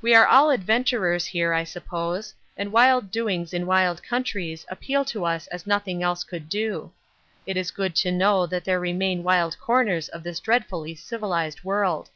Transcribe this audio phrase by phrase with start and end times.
[0.00, 5.24] We are all adventurers here, I suppose, and wild doings in wild countries appeal to
[5.24, 6.92] us as nothing else could do.
[7.46, 12.10] It is good to know that there remain wild corners of this dreadfully civilised world.